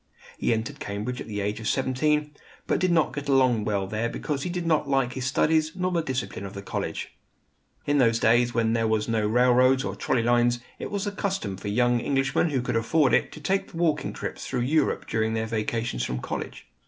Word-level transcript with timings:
He 0.39 0.51
entered 0.51 0.79
Cambridge 0.79 1.21
at 1.21 1.27
the 1.27 1.41
age 1.41 1.59
of 1.59 1.67
seventeen; 1.67 2.31
but 2.65 2.79
did 2.79 2.91
not 2.91 3.13
get 3.13 3.29
along 3.29 3.65
well 3.65 3.85
there 3.85 4.09
because 4.09 4.41
he 4.41 4.49
did 4.49 4.65
not 4.65 4.89
like 4.89 5.13
his 5.13 5.27
studies 5.27 5.73
nor 5.75 5.91
the 5.91 6.01
discipline 6.01 6.43
of 6.43 6.53
the 6.55 6.63
college. 6.63 7.13
In 7.85 7.99
those 7.99 8.17
days, 8.17 8.51
when 8.51 8.73
there 8.73 8.87
was 8.87 9.07
no 9.07 9.27
railroads 9.27 9.83
or 9.85 9.95
trolley 9.95 10.23
lines, 10.23 10.59
it 10.79 10.89
was 10.89 11.05
the 11.05 11.11
custom 11.11 11.55
for 11.55 11.67
young 11.67 12.01
Englishmen 12.01 12.49
who 12.49 12.63
could 12.63 12.75
afford 12.77 13.13
it 13.13 13.31
to 13.33 13.39
take 13.39 13.75
walking 13.75 14.11
trips 14.11 14.47
through 14.47 14.61
Europe 14.61 15.05
during 15.05 15.35
their 15.35 15.45
vacations 15.45 16.03
from 16.03 16.19
college. 16.19 16.65